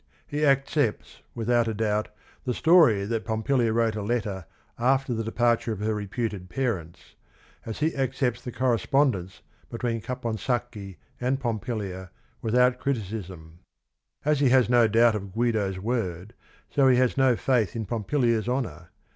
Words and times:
He 0.25 0.39
acce 0.39 0.93
pts 0.95 1.17
without 1.35 1.67
a 1.67 1.75
doubt 1.75 2.09
the 2.43 2.55
story 2.55 3.05
t 3.05 3.13
hat 3.13 3.23
Pompi 3.23 3.53
lia 3.55 3.71
wrote 3.71 3.95
a 3.95 3.99
_fot 3.99 4.01
pr 4.01 4.09
pftor 4.09 4.25
th» 4.25 4.47
rlgpaT 4.47 4.47
Hi 4.79 4.97
rf 4.97 5.19
> 5.25 5.59
f 5.59 5.67
.f 5.67 5.85
her 5.85 5.93
repute 5.93 6.31
d 6.31 6.39
pa 6.39 6.69
rents, 6.71 7.15
as 7.67 7.83
h 7.83 7.93
e 7.93 7.95
accepts 7.95 8.41
the 8.41 8.51
correspondence 8.51 9.43
between 9.69 10.01
Caponsacchi 10.01 10.95
a 11.19 11.29
nd 11.29 11.39
.Pompilia 11.39 12.09
without 12.41 12.79
criticis 12.79 13.29
m. 13.29 13.59
As 14.25 14.39
he 14.39 14.49
has 14.49 14.71
no 14.71 14.87
doubt 14.87 15.13
of 15.13 15.33
Guido's 15.33 15.77
word, 15.77 16.33
so 16.71 16.87
he 16.87 16.97
has 16.97 17.15
no 17.15 17.35
faith 17.35 17.75
in 17.75 17.85
Pompilia's 17.85 18.47
honor. 18.47 18.89